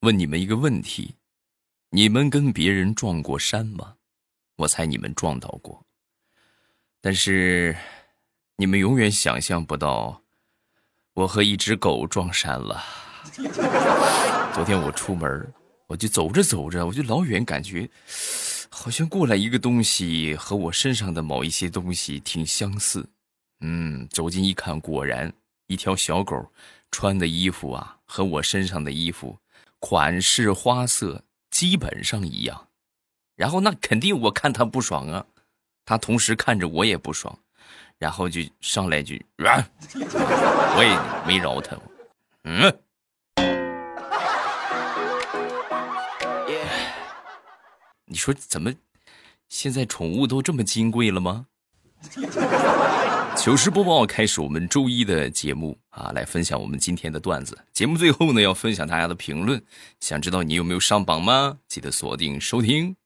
[0.00, 1.14] 问你们一个问题：
[1.90, 3.96] 你们跟别人撞过山吗？
[4.56, 5.84] 我猜你们撞到过，
[7.02, 7.76] 但是
[8.56, 10.22] 你们永远想象不到，
[11.12, 12.82] 我和一只狗撞山了。
[14.54, 15.52] 昨天我出门，
[15.86, 17.86] 我就走着走着，我就老远感觉，
[18.70, 23.06] 好像过来一个东西和我身上的某一些东西挺相似。
[23.60, 25.30] 嗯，走近一看，果然
[25.66, 26.50] 一条小狗
[26.90, 29.38] 穿的衣服啊，和我身上的衣服
[29.80, 32.68] 款式花色基本上一样。
[33.34, 35.26] 然后那肯定我看他不爽啊，
[35.84, 37.36] 他同时看着我也不爽，
[37.98, 41.76] 然后就上来句， 我也没饶他，
[42.44, 42.72] 嗯。
[48.04, 48.72] 你说怎么，
[49.48, 51.46] 现在宠物都这么金贵了吗？
[53.36, 57.58] 糗事播报开始，我们周一的节目啊，来分享我们今天的段子。
[57.74, 59.62] 节目最后呢，要分享大家的评论。
[60.00, 61.58] 想知道你有没有上榜吗？
[61.68, 62.96] 记得锁定收听。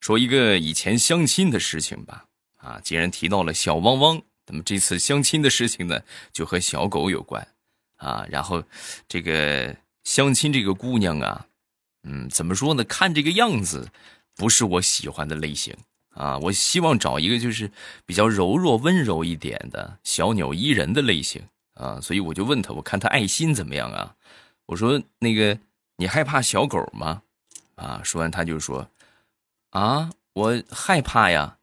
[0.00, 2.24] 说一个以前相亲的事情吧。
[2.56, 6.00] 啊，既然提到了小汪汪，那么这次相亲的事情呢，
[6.32, 7.46] 就和小狗有关。
[7.98, 8.62] 啊，然后
[9.06, 11.46] 这个相亲这个姑娘啊，
[12.02, 12.82] 嗯，怎么说呢？
[12.84, 13.88] 看这个样子。
[14.38, 15.74] 不是我喜欢的类型
[16.10, 16.36] 啊！
[16.36, 17.70] 我希望找一个就是
[18.04, 21.42] 比较柔弱、温柔一点的小鸟依人的类型
[21.76, 22.00] 啊！
[22.00, 24.16] 所以我就问他，我看他爱心怎么样啊？
[24.66, 25.58] 我说那个
[25.96, 27.22] 你害怕小狗吗？
[27.76, 28.00] 啊！
[28.02, 28.90] 说完他就说
[29.70, 31.58] 啊，我害怕呀！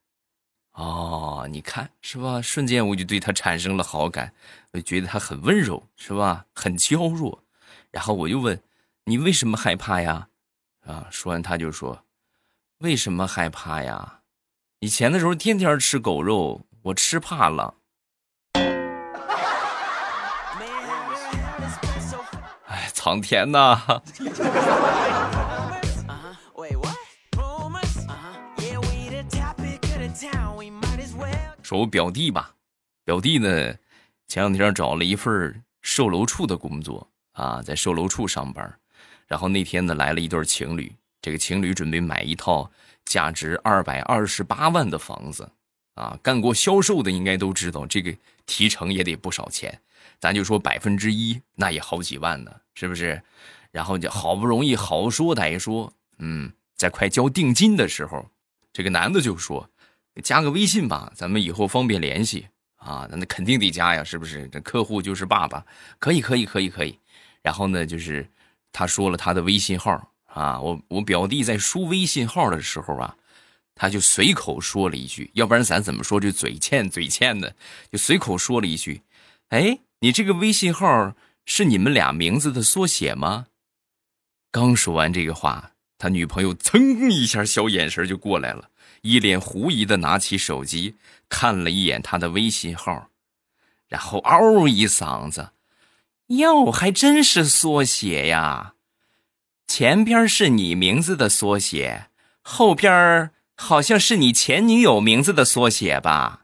[0.74, 2.42] 哦，你看是吧？
[2.42, 4.34] 瞬间我就对他产生了好感，
[4.72, 6.46] 我觉得他很温柔是吧？
[6.54, 7.44] 很娇弱。
[7.92, 8.60] 然后我又问
[9.06, 10.30] 你为什么害怕呀？
[10.86, 11.08] 啊！
[11.12, 12.04] 说完他就说。
[12.80, 14.22] 为什么害怕呀？
[14.80, 17.76] 以前的时候天天吃狗肉，我吃怕了。
[23.04, 23.82] 苍天呐！
[31.62, 32.54] 说我表弟吧，
[33.04, 33.50] 表弟呢，
[34.30, 38.74] 前两天找了一份售楼处的工作啊，在售楼处上班。
[39.28, 40.90] 然后那天呢，来了一对情侣。
[41.22, 42.72] 这个情侣准备买一套
[43.04, 45.52] 价值二百二十八万的房子，
[45.96, 48.16] 啊，干过销售的应该都知道，这个
[48.46, 49.78] 提成也得不少钱。
[50.24, 53.22] 咱就说百分之一，那也好几万呢，是不是？
[53.72, 58.26] 然后就好不容易好说歹说，嗯，在快交定金的时候，
[58.72, 59.70] 这个男的就说
[60.24, 62.48] ：“加个微信吧，咱们以后方便联系
[62.78, 64.48] 啊。”那那肯定得加呀，是不是？
[64.48, 65.66] 这客户就是爸爸，
[66.00, 66.98] 可以，可以，可以，可以。
[67.42, 68.26] 然后呢，就是
[68.72, 70.10] 他说了他的微信号。
[70.28, 73.14] 啊，我我表弟在输微信号的时候啊，
[73.76, 77.54] 他就随口说了一句，要不然咱怎么说这嘴欠嘴欠的，
[77.92, 79.02] 就随口说了一句
[79.50, 81.16] ：“哎，你这个微信号
[81.46, 83.48] 是你们俩名字的缩写吗？”
[84.52, 88.70] 刚说完这个话，他女朋友噌一下小眼神就过来了，
[89.04, 90.96] 一脸狐疑的拿起手机
[91.30, 93.08] 看了一眼他的微信号，
[93.88, 95.52] 然后嗷一嗓子
[96.28, 98.74] ：“哟，还真是缩写呀！”
[99.66, 102.10] 前边是你名字的缩写，
[102.42, 106.43] 后边好像是你前女友名字的缩写吧？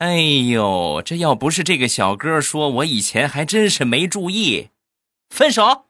[0.00, 0.16] 哎
[0.50, 4.70] 呦，这要不是这个小哥说，我以前还真是没注意。
[5.28, 5.84] 分手。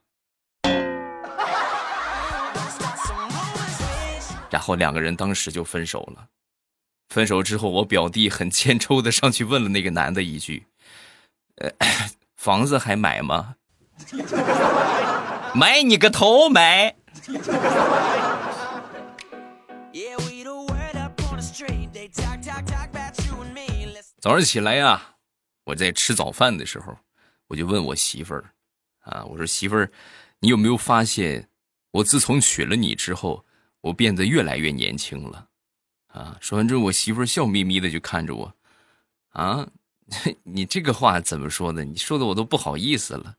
[4.51, 6.27] 然后两个人当时就分手了。
[7.09, 10.65] 分手之后，我表弟很欠抽的上去问了那个男的一句
[11.63, 11.71] ：“呃，
[12.37, 13.55] 房子还买吗？”
[15.55, 16.97] 买你个头买！
[24.21, 25.17] 早上起来呀，
[25.65, 26.95] 我在吃早饭的时候，
[27.47, 28.53] 我就问我媳妇儿
[29.01, 29.91] 啊，我说媳妇儿，
[30.41, 31.49] 你有没有发现，
[31.91, 33.47] 我自从娶了你之后，
[33.81, 35.49] 我变得越来越年轻了？
[36.09, 38.55] 啊，说完之后，我媳妇儿笑眯眯的就看着我，
[39.31, 39.67] 啊，
[40.45, 41.83] 你这个话怎么说的？
[41.83, 43.37] 你说的我都不好意思了。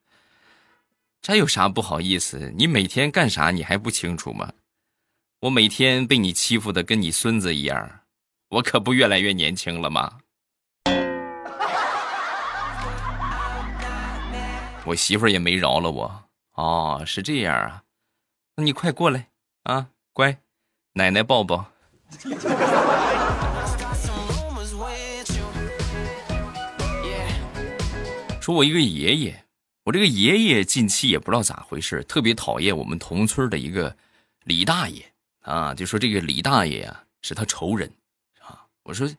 [1.21, 2.51] 这有啥不好意思？
[2.57, 4.51] 你每天干啥你还不清楚吗？
[5.41, 8.01] 我每天被你欺负的跟你孙子一样，
[8.49, 10.17] 我可不越来越年轻了吗？
[14.85, 16.23] 我媳妇儿也没饶了我。
[16.53, 17.83] 哦，是这样啊，
[18.55, 19.29] 那你快过来
[19.63, 20.37] 啊，乖，
[20.93, 21.65] 奶奶抱抱。
[28.41, 29.45] 说我一个爷爷。
[29.83, 33.97] 我这个爷爷近期也不知道咋回事，特别讨厌我们同村的一个
[34.43, 35.03] 李大爷
[35.41, 37.91] 啊，就说这个李大爷呀是他仇人
[38.39, 38.67] 啊。
[38.83, 39.09] 我说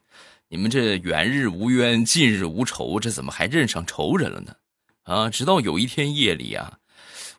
[0.47, 4.55] 你们这远日无冤，近日无仇，这怎么还认上仇人了呢？
[5.04, 6.78] 啊，直到有一天夜里啊，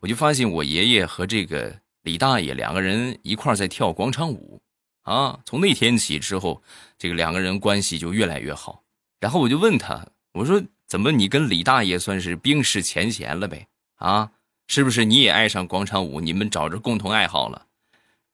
[0.02, 4.62] 我就发现我爷爷和这个李大爷两个人一块在跳广场舞，
[5.04, 6.62] 啊，从那天起之后，
[6.98, 8.84] 这个两个人关系就越来越好。
[9.20, 13.66] 然后我就问他，我说怎么你跟李大爷算是冰释前嫌了呗？
[13.96, 14.30] 啊，
[14.68, 16.20] 是不是你也爱上广场舞？
[16.20, 17.66] 你们找着共同爱好了，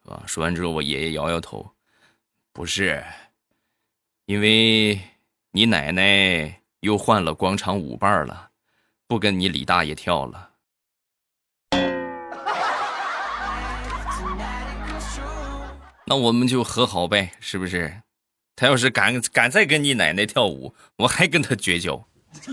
[0.04, 0.24] 是吧？
[0.26, 1.72] 说完之后，我爷爷摇摇头，
[2.52, 3.04] 不是，
[4.26, 5.00] 因为
[5.52, 8.49] 你奶奶又换了广场舞伴了，
[9.10, 10.52] 不跟你李大爷跳了。
[16.06, 18.04] 那我们就和好呗，是不是？
[18.56, 22.08] 他要是敢敢再跟你奶奶跳舞，我还跟他绝交。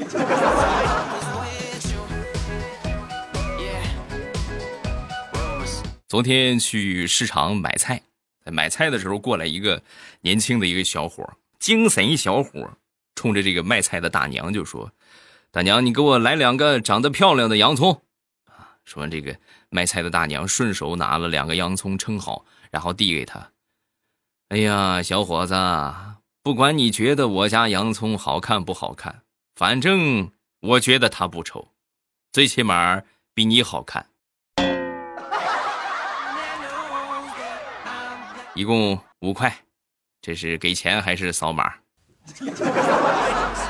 [6.08, 8.00] 昨天去市场买菜，
[8.46, 9.82] 买菜的时候过来一个
[10.22, 12.78] 年轻的一个小伙，精神小伙，
[13.14, 14.90] 冲着这个卖菜的大娘就说
[15.56, 18.02] ：“大娘，你给我来两个长得漂亮的洋葱。”
[18.44, 19.34] 啊，说完这个
[19.70, 22.44] 卖菜的大娘顺手拿了两个洋葱称好。
[22.70, 23.52] 然后递给他，
[24.48, 25.54] 哎呀，小伙子，
[26.42, 29.22] 不管你觉得我家洋葱好看不好看，
[29.54, 30.30] 反正
[30.60, 31.68] 我觉得它不丑，
[32.32, 33.00] 最起码
[33.32, 34.10] 比你好看。
[38.54, 39.64] 一共五块，
[40.20, 41.72] 这是给钱还是扫码？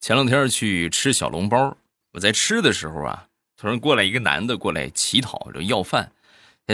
[0.00, 1.76] 前两天去吃小笼包，
[2.12, 3.26] 我在吃的时候啊。
[3.58, 6.12] 突然过来一个男的过来乞讨，就要饭。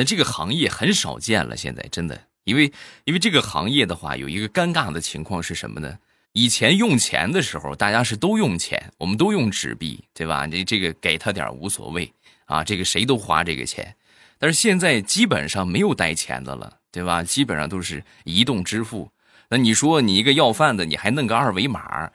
[0.07, 5.99] 这个行业很少见了，现在真的，因为因为这个行业的话，有一个尴尬的情况是什么呢？
[6.31, 10.47] 以前用钱的时候，大家是都用钱，我们都用纸币，对吧？
[10.47, 12.13] 这这个给他点无所谓
[12.45, 13.97] 啊，这个谁都花这个钱。
[14.39, 17.25] 但是现在基本上没有带钱的了，对吧？
[17.25, 19.11] 基本上都是移动支付。
[19.49, 22.13] 那你说你一个要饭的，你还弄个二维码？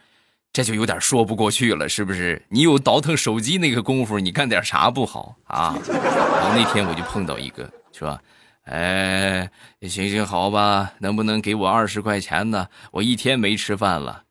[0.53, 2.45] 这就有点说不过去了，是不是？
[2.50, 5.77] 你有倒腾手机那个功夫，你干点啥不好啊？
[5.88, 8.19] 然后那天我就碰到一个，说
[8.65, 9.50] ：“哎，
[9.83, 12.68] 行行好吧，能不能给我二十块钱呢？
[12.92, 14.24] 我一天没吃饭了。”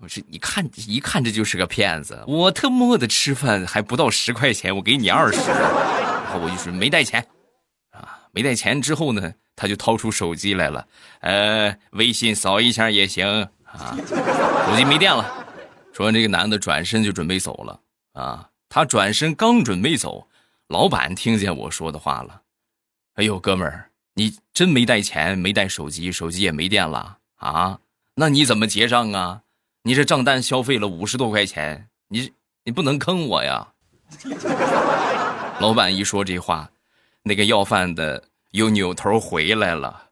[0.00, 2.24] 我说：“你看，一看这就是个骗子！
[2.26, 7.24] 我特么的吃饭还不到十块钱，我给你二十。”然后我就说：“没带钱
[7.92, 10.86] 啊，没带钱。”之后呢，他就掏出手机来了，
[11.20, 13.48] 呃，微信扫一下也行。
[13.72, 13.96] 啊，
[14.66, 15.46] 手机没电了。
[15.92, 17.80] 说完，这个男的转身就准备走了。
[18.12, 20.28] 啊，他转身刚准备走，
[20.68, 22.42] 老板听见我说的话了。
[23.14, 27.80] 哎呦，哥们儿，你真没带钱，没带手机，手机也没电了啊？
[28.14, 29.42] 那你怎么结账啊？
[29.82, 32.32] 你这账单消费了五十多块钱，你
[32.64, 33.68] 你不能坑我呀！
[35.60, 36.70] 老板一说这话，
[37.22, 40.10] 那个要饭的又扭头回来了。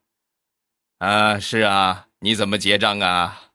[0.99, 3.45] 啊，是啊，你怎么结账啊？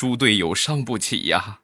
[0.00, 1.60] 猪队友伤不起呀！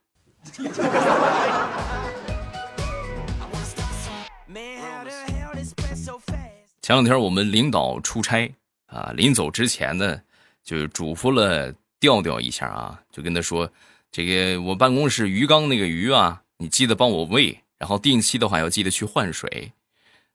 [6.82, 8.54] 前两天我们领导出差
[8.88, 10.20] 啊，临走之前呢，
[10.62, 13.72] 就嘱咐了调调一下啊，就跟他说
[14.12, 19.72] ：“这个我办公室鱼缸那个鱼啊，你记得帮我喂，然后定期的话要记得去换水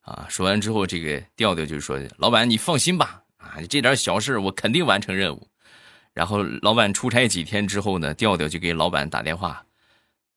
[0.01, 5.47] 啊。”说完之后，这个调调就说：“老板，你放心吧，啊，这点小事我肯定完成任务。”
[6.13, 9.65] 然后老板出差几天之后呢，调调就给老板打电话，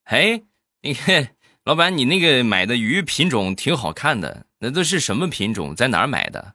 [0.05, 0.43] 哎，
[0.83, 1.35] 你看，
[1.65, 6.55] 老板，你那个买的鱼品种挺好看的，那都是什么品种，在哪儿买的？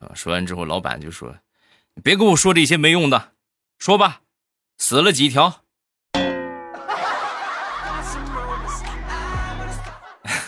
[0.00, 1.36] 啊，说完之后，老板就说
[2.04, 3.32] ：“别跟我说这些没用的，
[3.78, 4.22] 说吧，
[4.78, 5.60] 死了几条？”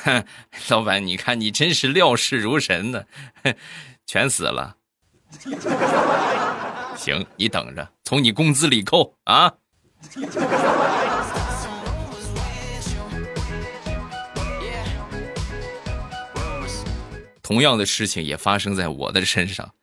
[0.68, 3.04] 老板，你看你真是料事如神呢，
[4.04, 4.76] 全死了。
[6.96, 9.52] 行，你等着，从你工资里扣啊！
[17.42, 19.74] 同样的事情也发生在我的身上。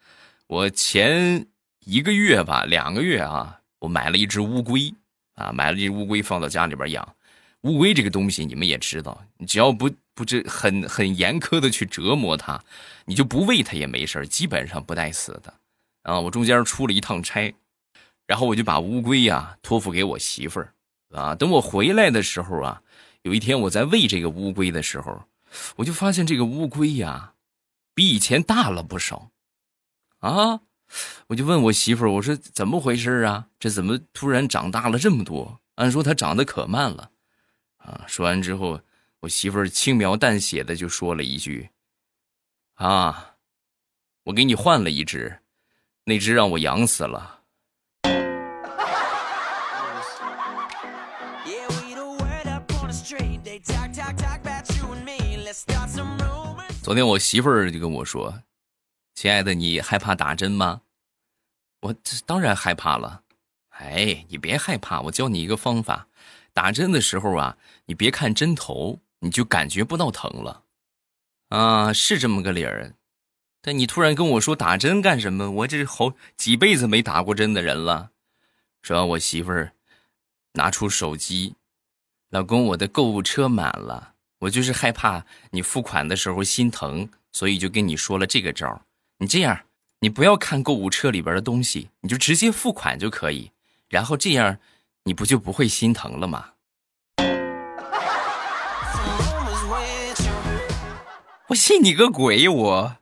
[0.47, 1.45] 我前
[1.85, 4.93] 一个月吧，两个月啊，我买了一只乌龟
[5.35, 7.15] 啊，买了一只乌龟放到家里边养。
[7.61, 12.59] 乌龟这个东西，你们也知道，你只要不不这很很严苛的去折磨它，
[13.05, 15.53] 你就不喂它也没事基本上不带死的。
[16.03, 17.53] 啊，我中间出了一趟差，
[18.25, 20.73] 然后我就把乌龟呀托付给我媳妇儿，
[21.11, 22.81] 啊，等我回来的时候啊，
[23.21, 25.25] 有一天我在喂这个乌龟的时候，
[25.75, 27.33] 我就发现这个乌龟呀，
[27.93, 29.29] 比以前大了不少，
[30.19, 30.61] 啊，
[31.27, 33.47] 我就问我媳妇儿，我说怎么回事啊？
[33.59, 35.61] 这怎么突然长大了这么多？
[35.75, 37.11] 按说它长得可慢了，
[37.77, 38.81] 啊，说完之后，
[39.19, 41.69] 我媳妇儿轻描淡写的就说了一句，
[42.75, 43.35] 啊，
[44.23, 45.40] 我给你换了一只。
[46.11, 47.39] 那只让我养死了。
[56.83, 58.43] 昨天我媳妇儿就跟我说
[59.15, 60.81] ：“亲爱的，你害怕打针吗？”
[61.79, 63.21] 我这当然害怕了。
[63.69, 66.09] 哎，你别害怕，我教你一个方法。
[66.51, 70.63] 打针的时候啊，你别看针头，你就感觉不到疼了。
[71.47, 72.95] 啊，是这么个理儿，
[73.61, 75.51] 但你突然跟我说打针干什么？
[75.51, 78.09] 我这好几辈子没打过针的人了。
[78.81, 79.73] 说完，我媳妇儿
[80.53, 81.55] 拿出手机。
[82.29, 88.81] 老公，我的购物车满了，我就是害怕你付款的时候心疼，所以就跟你说了这个招
[89.19, 89.61] 你这样，
[89.99, 93.51] 你不要看购物车里边的东西，你就直接付款就可以，
[93.89, 94.57] 然后这样，
[95.03, 96.53] 你不就不会心疼了吗？
[101.49, 102.49] 我信你个鬼！
[102.49, 102.97] 我。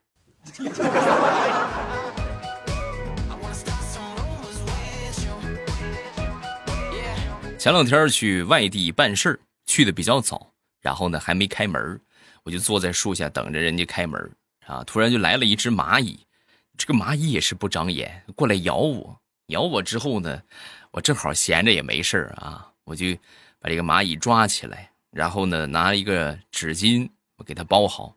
[7.60, 12.00] 前两天去外地办事儿，去的比较早，然后呢还没开门，
[12.44, 14.32] 我就坐在树下等着人家开门
[14.66, 14.82] 啊。
[14.86, 16.26] 突然就来了一只蚂蚁，
[16.78, 19.20] 这个蚂蚁也是不长眼，过来咬我。
[19.48, 20.42] 咬我之后呢，
[20.92, 23.08] 我正好闲着也没事啊，我就
[23.60, 28.16] 把这个蚂蚁抓起来，然后呢拿一个纸巾我给它包好。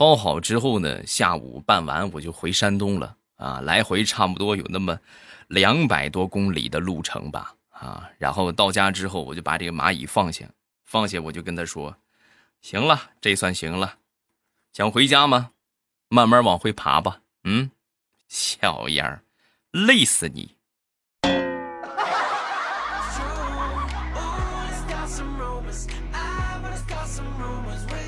[0.00, 4.98] 包好之后呢，下午办完我就回山东了啊，来回差不多有那么
[5.48, 7.54] 两百多公里的路程吧。
[7.68, 10.46] 啊，然后到家之后，我就把这个蚂蚁放下，
[10.86, 11.94] 放下我就跟他说
[12.62, 13.96] ：“行了，这算行了，
[14.72, 15.50] 想回家吗？
[16.08, 17.70] 慢慢往回爬吧。”嗯，
[18.26, 19.22] 小样儿，
[19.70, 20.56] 累死你！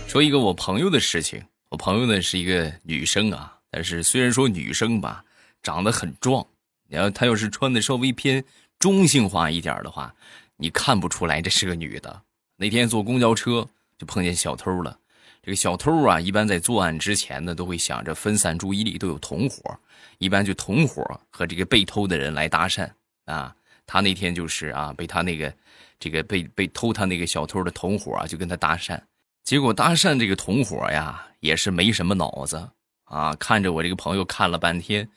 [0.08, 1.42] 说一个我朋友的事情，
[1.72, 5.24] 我朋友呢是一个女生啊，但是虽然说女生吧，
[5.62, 6.46] 长得很壮，
[6.86, 8.44] 然后她要是穿的稍微偏。
[8.78, 10.14] 中性化一点的话，
[10.56, 12.22] 你看不出来这是个女的。
[12.56, 14.98] 那天坐公交车就碰见小偷了。
[15.42, 19.74] 这个小偷啊，一般在作案之前呢，都会想着分散注意力，都有同伙，
[20.18, 22.86] 一般就同伙和这个被偷的人来搭讪
[23.24, 23.56] 啊。
[23.86, 25.54] 他那天就是啊，被他那个
[25.98, 29.00] 这个被被偷他那个小偷的同伙啊，就跟他搭讪。
[29.44, 32.70] 结果搭讪这个同伙呀，也是没什么脑子
[33.04, 35.10] 啊，看着我这个朋友看了半天，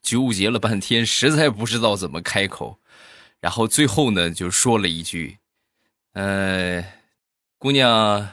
[0.00, 2.78] 纠结了半天，实在不知道怎么开口。
[3.40, 5.38] 然后最后呢，就说了一句
[6.14, 6.84] ：“呃，
[7.58, 8.28] 姑娘，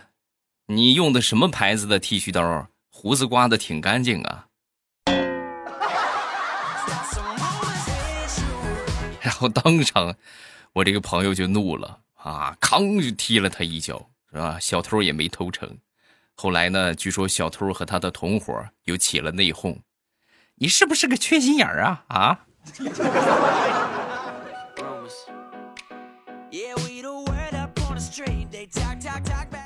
[0.68, 2.68] 你用的什么牌子的剃须刀？
[2.92, 4.46] 胡子刮的挺干净啊。
[9.20, 10.16] ”然后当场，
[10.74, 14.60] 我这个朋友就怒了啊，吭就踢了他一脚，是吧？
[14.60, 15.78] 小偷也没偷成。
[16.36, 19.78] 后来呢，据说小偷和他的同伙又起了内讧
[20.56, 22.06] ：“你是不是个缺心眼儿啊？
[22.08, 22.46] 啊？”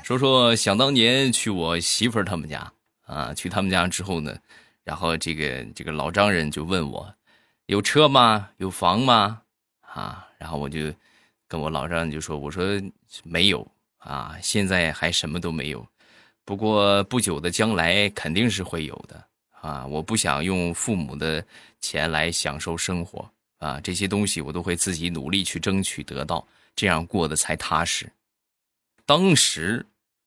[0.02, 2.72] 说说想当年去我媳妇儿他们家
[3.06, 4.36] 啊，去他们家之后呢，
[4.82, 7.14] 然后这个这个老丈人就问我，
[7.66, 8.50] 有车吗？
[8.58, 9.42] 有房吗？
[9.80, 10.92] 啊，然后我就
[11.48, 12.64] 跟我老丈人就说，我说
[13.22, 13.66] 没有
[14.04, 15.86] 啊，现在还什么都没有，
[16.44, 19.24] 不过不久的将来肯定是会有的
[19.60, 21.44] 啊，我不想用父母的
[21.80, 26.46] 钱来享受生活啊，这些东西我都会自己努力去争取得到，
[26.76, 28.08] 这样过得才踏实。
[29.04, 29.84] 当时。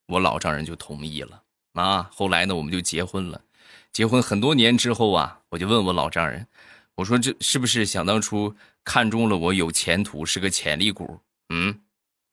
[0.10, 1.44] 我老丈人就同意了
[1.74, 3.42] 啊，后来呢，我们就结婚了。
[3.92, 6.48] 结婚很多年之后啊，我就问我老丈人，
[6.96, 8.56] 我说这是不是想当初
[8.86, 11.20] 看中了我有前途，是个潜力股？
[11.50, 11.78] 嗯，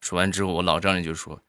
[0.04, 1.40] 说完之后，我老丈人就说，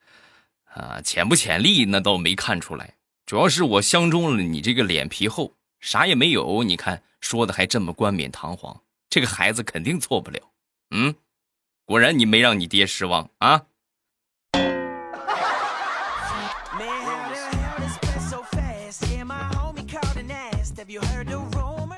[0.64, 2.96] 啊，潜不潜力那倒没看出来，
[3.26, 10.40] 主要是我相中了你这个脸皮厚，啥也没有，你看说的还这么冠冕堂皇，这个孩子肯定错不了。
[10.92, 11.14] 嗯，
[11.84, 13.62] 果然你没让你爹失望啊。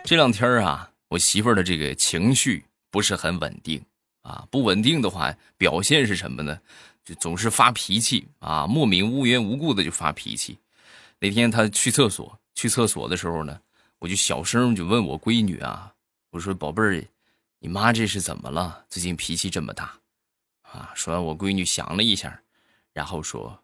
[0.03, 3.79] 这两天啊，我媳妇儿的这个情绪不是很稳定
[4.27, 4.45] 啊。
[4.51, 6.59] 不稳定的话，表现是什么呢？
[7.03, 10.59] 就总是发脾气啊，莫名无缘无故的就发脾气。
[11.19, 13.59] 那天他去厕所，去厕所的时候呢，
[13.99, 15.93] 我就小声就问我闺女啊，
[16.31, 17.03] 我说：“宝贝儿，
[17.59, 18.83] 你妈这是怎么了？
[18.89, 19.97] 最近脾气这么大？”
[20.69, 22.41] 啊，说完我闺女想了一下，
[22.91, 23.57] 然后说：“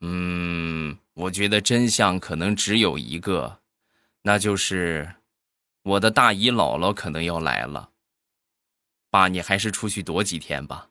[0.00, 3.60] 嗯，我觉得真相可能只有一个，
[4.22, 5.14] 那就是。”
[5.82, 7.89] 我的大姨姥姥可能要来了，
[9.10, 10.88] 爸，你还是出去躲几天吧。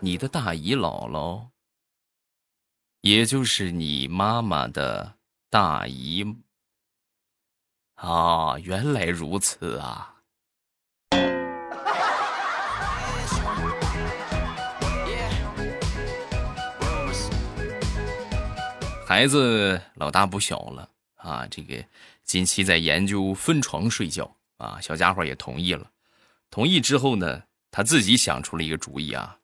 [0.00, 1.46] 你的大姨姥姥，
[3.02, 5.14] 也就是你妈妈的
[5.48, 6.26] 大姨
[7.94, 10.10] 啊，原来如此啊。
[19.06, 21.84] 孩子老大不小了啊，这个
[22.24, 25.90] 近期在研究分床睡觉啊，小家伙也同意了。
[26.50, 29.38] 同意之后呢，他自己想出了一个主意啊，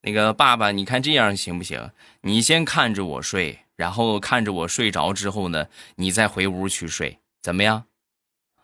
[0.00, 1.90] 那个爸爸，你看这样行不行？
[2.22, 7.84] 你先看着我睡，然后看着我睡着之后呢，你再回屋去睡，怎么样？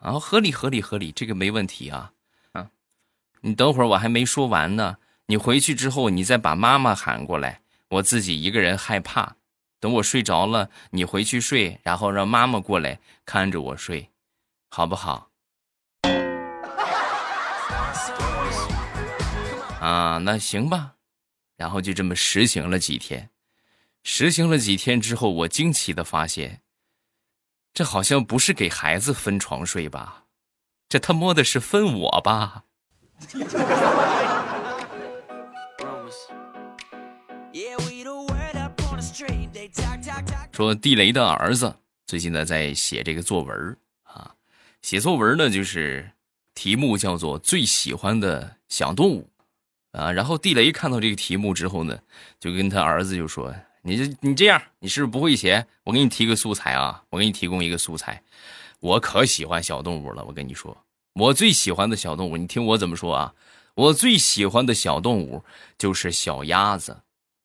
[0.00, 2.12] 啊，合理合理合理，这个没问题啊。
[2.52, 2.70] 啊，
[3.42, 4.96] 你等会儿我还没说完呢，
[5.26, 9.37] 你回去之后你再把妈妈喊过来，我自己一个人害怕。
[9.80, 14.11] 等我睡着了，你回去睡，然后让妈妈过来看着我睡，
[14.70, 15.32] 好不好？
[19.83, 20.95] 啊，那行吧。
[21.57, 23.31] 然后就这么实行了几天，
[24.05, 26.62] 实行了几天之后，我惊奇的发现，
[27.75, 30.27] 这好像不是给孩子分床睡吧？
[30.89, 32.62] 这他妈的是分我吧？
[40.53, 41.75] 说地雷的儿子
[42.07, 44.33] 最近呢在写这个作文啊，
[44.81, 46.09] 写作文呢就是
[46.55, 49.29] 题目叫做最喜欢的小动物
[49.92, 50.12] 啊。
[50.12, 51.99] 然后地雷看到这个题目之后呢，
[52.40, 55.66] 就跟他儿子就说：“你这你这样，你是不是不会写？
[55.84, 58.22] 我给你提个素材啊，我给你提供一个素材。
[58.80, 60.84] 我可喜欢小动物了，我跟你说，
[61.14, 63.34] 我最喜欢的小动物，你听我怎么说啊？
[63.75, 65.44] 我最喜欢的小动物
[65.78, 67.02] 就是小鸭子。”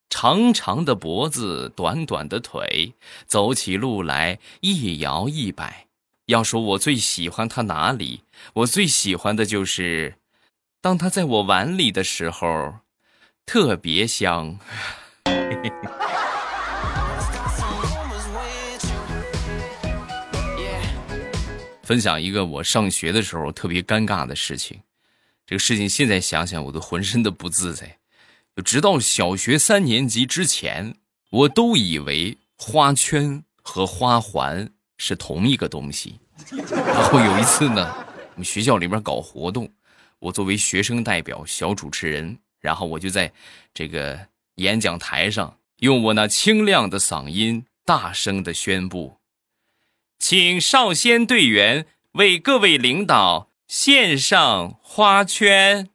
[0.10, 2.94] 长长的脖子，短短的腿，
[3.26, 5.88] 走起路来一摇一摆。
[6.28, 8.22] 要说我最喜欢它哪里，
[8.54, 10.16] 我最喜欢的就是，
[10.88, 12.76] 当它在我碗里的时候，
[13.46, 14.58] 特别香。
[21.84, 24.80] 分享一个我上学的时候特别尴尬的事情，
[25.46, 27.98] 这个事情现在想想我都浑身的不自在。
[28.64, 30.96] 直到小学三年级之前，
[31.32, 36.22] 我都以为花圈和花环是同一个东西。
[36.70, 37.94] 然后有一次呢，
[38.36, 39.70] 我们学校里面搞活动，
[40.20, 43.32] 我作为学生代表、小主持人，然后我就在
[43.74, 49.20] 这个演讲台上，用我那清亮的嗓音，大声的宣布
[50.18, 55.90] ：“请少先队员为各位领导献上花圈。”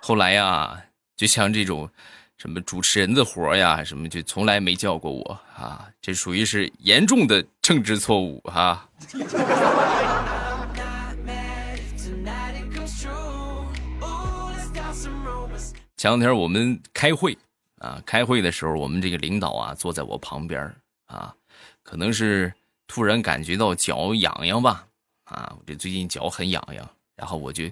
[0.00, 0.84] 后来呀，
[1.16, 1.90] 就像这种
[2.38, 8.88] 什么主持人的活呀，什么就从来没叫过我啊，这属于是严重的政治错误哈。
[15.96, 17.36] 前两天我们开会
[17.78, 20.72] 啊，开会的时候，我们这个领导啊坐在我旁边
[21.06, 21.34] 啊，
[21.82, 22.52] 可能是
[22.86, 24.86] 突然感觉到脚痒痒吧，
[25.24, 27.64] 啊，我这最近脚很痒痒，然后我就。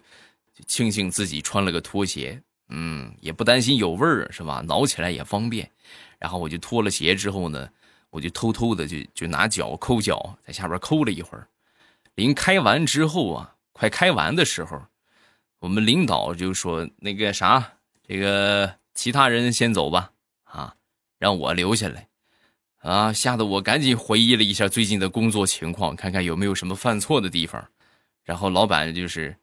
[0.67, 4.61] 庆幸自己穿了个拖鞋，嗯，也不担心有味儿，是吧？
[4.67, 5.71] 挠起来也方便。
[6.19, 7.69] 然后我就脱了鞋之后呢，
[8.11, 11.47] 我就偷偷的就就拿脚抠脚，在下边抠了一会儿。
[12.15, 14.83] 临开完之后啊，快开完的时候，
[15.61, 17.75] 我们领导就说：“那个啥，
[18.07, 20.11] 这个其他人先走吧，
[20.45, 20.75] 啊，
[21.19, 22.09] 让我留下来。”
[22.83, 27.65] 啊，吓得我赶紧回忆了一下最近的工作情况，看看有没有什么犯错的地方。
[28.25, 29.37] 然后老板就是。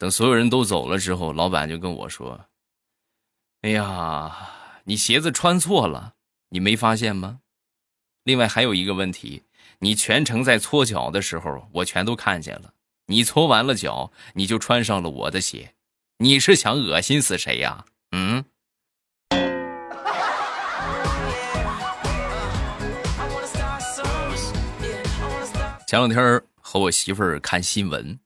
[0.00, 2.40] 等所有人都走了之后，老板就跟我说
[3.62, 4.50] ：“哎呀，
[4.84, 6.14] 你鞋子穿错了，
[6.50, 7.40] 你没发现吗？
[8.22, 9.42] 另外还有一个问题，
[9.80, 12.72] 你全程在搓脚的时候，我全都看见了。
[13.06, 15.74] 你搓完了脚，你就穿上了我的鞋，
[16.18, 17.84] 你是想恶心死谁呀？
[18.12, 18.44] 嗯？”
[25.88, 28.20] 前两天和我媳妇儿看新闻。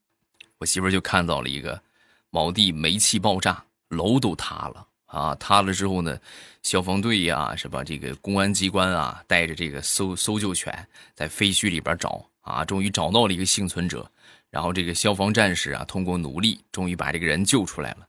[0.58, 1.80] 我媳妇儿就看到了一个
[2.28, 5.34] 某地煤气爆炸，楼都塌了啊！
[5.36, 6.18] 塌了之后呢，
[6.62, 7.84] 消防队呀，是吧？
[7.84, 14.10] 这个公安机关啊，带着这个搜搜救犬在废墟里边找啊，终于找到了一个幸存者。
[14.50, 18.08] 然后这个消防战士啊，通过努力，终于把这个人救出来了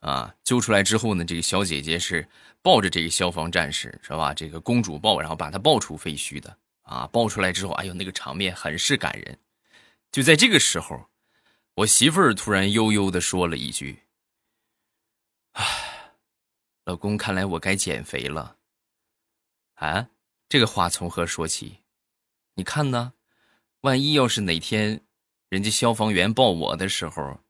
[0.00, 0.34] 啊！
[0.44, 2.26] 救出来之后呢，这个小姐姐是
[2.62, 4.32] 抱着这个消防战士，是吧？
[4.32, 7.08] 这个公主抱，然后把他抱出废墟的啊！
[7.12, 9.38] 抱出来之后，哎呦，那个场面很是感人。
[10.10, 11.08] 就在这个时候。
[11.76, 14.00] 我媳妇儿突然悠悠的说了一句
[15.56, 15.64] ：“唉，
[16.84, 18.56] 老公，看来我该减肥了。”
[19.74, 20.08] 啊，
[20.48, 21.78] 这个话从何说起？
[22.54, 23.14] 你看呢？
[23.82, 25.00] 万一要是哪天
[25.48, 27.40] 人家消防员抱我的时候，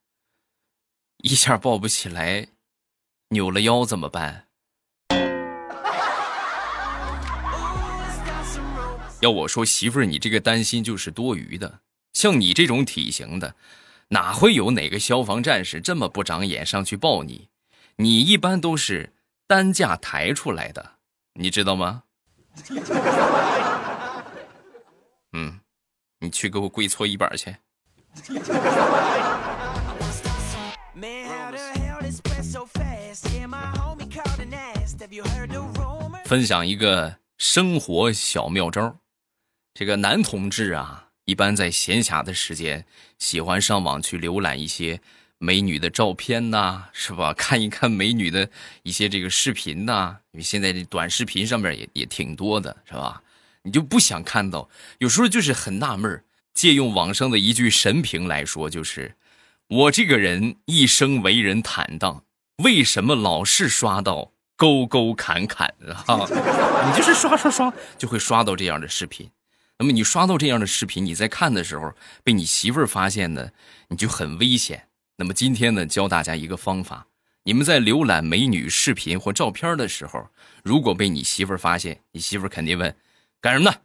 [1.19, 2.49] 一下抱不起来，
[3.29, 4.49] 扭了腰怎么办？
[9.21, 11.81] 要我说，媳妇儿，你这个担心就是多余的。
[12.13, 13.57] 像你这种体型的。
[14.09, 17.49] 哪会有哪个消防战士这么不长眼上去抱你？
[17.97, 19.15] 你一般都是
[19.47, 20.93] 担架抬出来的，
[21.35, 22.03] 你知道吗？
[25.33, 25.61] 嗯，
[26.21, 27.57] 你去给我跪搓衣板去。
[36.25, 38.97] 分享一个生活小妙招，
[39.75, 42.87] 这个男同志啊，一般在闲暇的时间，
[43.19, 45.01] 喜欢上网去浏览一些
[45.43, 47.35] 美女的照片呐，是吧？
[47.37, 48.49] 看一看美女的
[48.85, 53.21] 一些这个视频呐，因为现在这短视频上面也也挺多的，是吧？
[53.65, 56.23] 你就不想看到，有时候就是很纳闷
[56.55, 59.17] 借用网上的一句神评来说，就是
[59.67, 62.23] 我这个人一生为人坦荡，
[62.63, 65.75] 为什么老是刷到沟沟坎坎
[66.07, 66.25] 啊？
[66.87, 69.29] 你就是刷刷刷，就会刷到这样的视频。
[69.79, 73.51] 那么你刷到这样的视频，你在看的时候被你媳妇儿发现呢，
[73.89, 74.87] 你就很危险。
[75.23, 77.07] 那么今天呢，教大家一个方法：
[77.45, 80.29] 你们在浏览美女视频或照片的时候，
[80.65, 82.93] 如果被你媳妇儿发现，你媳妇儿肯定问。
[83.41, 83.77] 干什么呢？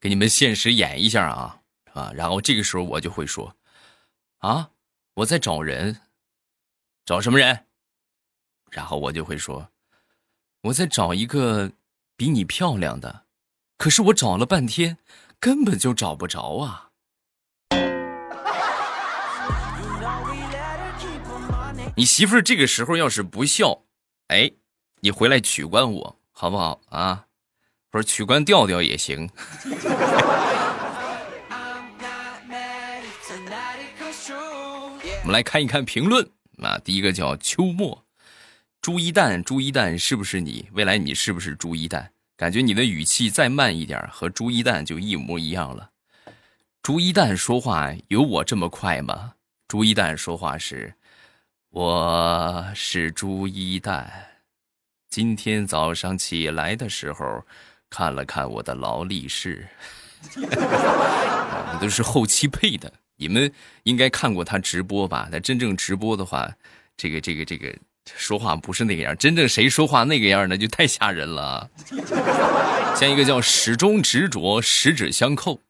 [0.00, 1.60] 给你们现实演一下啊，
[1.92, 2.10] 啊！
[2.14, 3.54] 然后这个时候我就会说，
[4.38, 4.70] 啊，
[5.12, 6.00] 我在找人，
[7.04, 7.66] 找什么人？
[8.70, 9.68] 然后我就会说，
[10.62, 11.72] 我在找一个
[12.16, 13.26] 比你漂亮的，
[13.76, 14.96] 可是我找了半天，
[15.38, 16.85] 根本就找不着啊。
[21.98, 23.84] 你媳妇儿这个时候要是不笑，
[24.26, 24.50] 哎，
[25.00, 27.24] 你回来取关我好不好啊？
[27.90, 29.30] 不是取关调调也行。
[35.22, 36.28] 我们来看一看评论
[36.58, 38.04] 啊，第一个叫秋末，
[38.82, 40.68] 朱一蛋，朱一蛋是不是你？
[40.74, 42.12] 未来你是不是朱一蛋？
[42.36, 45.92] 感觉你的语气再慢一点，和朱一蛋就一模一样了。
[46.82, 49.32] 朱一蛋说话有我这么快吗？
[49.66, 50.94] 朱一蛋说话是，
[51.78, 54.10] 我是朱一蛋，
[55.10, 57.44] 今天早上起来的时候。
[57.90, 59.68] 看了看我的劳力士，
[61.78, 62.90] 都是后期配的。
[63.16, 65.28] 你们应该看过他直播吧？
[65.30, 66.50] 他真正直播的话，
[66.96, 67.70] 这个这个这个
[68.06, 69.14] 说话不是那个样。
[69.14, 71.68] 真正谁说话那个样，那就太吓人了。
[72.96, 75.60] 像一个叫始终执着，十指相扣。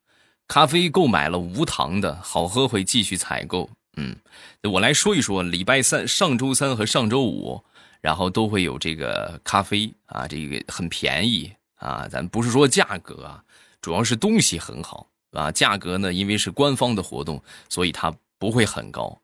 [0.46, 3.68] 咖啡购买了无糖的，好喝会继续采购。
[3.96, 4.16] 嗯，
[4.62, 7.62] 我来说一说，礼拜三、上周三和上周五，
[8.00, 11.52] 然后都会有这个咖啡啊，这个很便宜。
[11.76, 13.44] 啊，咱不是说价格啊，
[13.82, 15.52] 主要是东西很好啊。
[15.52, 19.20] 价格呢，因为是官方的活动，所以它不会很高，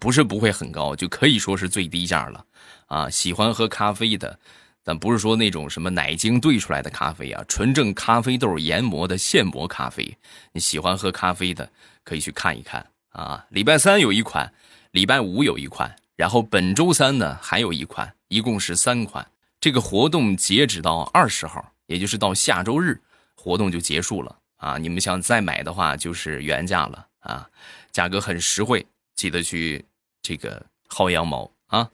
[0.00, 2.44] 不是不会很高，就可以说是最低价了。
[2.86, 4.36] 啊，喜欢喝咖啡的，
[4.82, 10.18] 但不是说那种什么奶精兑出来的咖啡啊，纯正咖啡豆研磨的现磨咖啡。
[10.50, 11.70] 你喜欢喝咖啡的，
[12.02, 13.46] 可以去看一看啊。
[13.50, 14.52] 礼拜三有一款，
[14.90, 19.26] 礼拜五有一款，然后本周三呢还有一款，一共是三款。
[19.60, 21.68] 这个活动截止到二十号。
[21.86, 22.98] 也就是到下周日，
[23.34, 24.78] 活动就结束了啊！
[24.78, 27.46] 你们想再买的话，就是原价了啊，
[27.90, 29.84] 价格很实惠，记得去
[30.22, 31.90] 这个薅羊毛啊！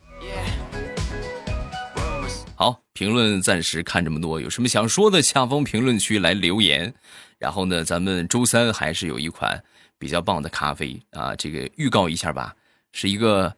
[2.55, 6.95] 好，评论暂时看这么多，有什么想说的，下方评论区来留言。
[7.39, 9.65] 然后呢，咱们周三还是有一款
[9.99, 12.55] 比较棒的咖啡啊，这个预告一下吧，
[12.93, 13.57] 是一个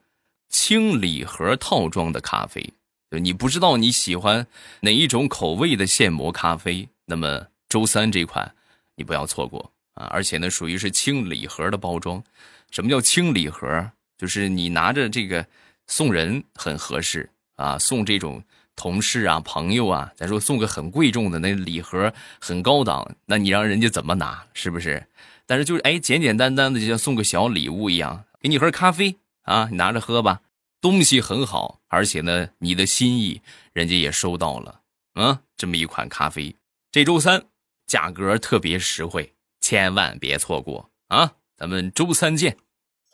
[0.49, 2.73] 轻礼盒套装的咖啡。
[3.21, 4.47] 你不知道你喜欢
[4.81, 8.55] 哪一种口味的现磨咖啡，那么周三这款
[8.95, 10.07] 你不要错过啊！
[10.13, 12.23] 而且呢，属于是轻礼盒的包装。
[12.71, 13.91] 什么叫轻礼盒？
[14.17, 15.45] 就是你拿着这个
[15.89, 18.43] 送人很合适啊，送这种
[18.77, 24.47] 同事啊、朋友啊，咱说送个很贵重的那礼盒很高档，那你让人家怎么拿？
[24.55, 25.05] 是不是？
[25.51, 30.43] 但是就是哎，简简单单的就像送个小礼物一样，给你盒咖啡啊，你拿着喝吧。
[30.81, 34.83] 东西很好，而且呢，你的心意人家也收到了，
[35.17, 36.55] 嗯，这么一款咖啡，
[36.93, 37.47] 这周三
[37.85, 41.33] 价格特别实惠，千万别错过啊！
[41.57, 42.57] 咱们周三见。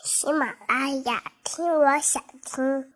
[0.04, 2.92] 喜马拉雅，听我想听。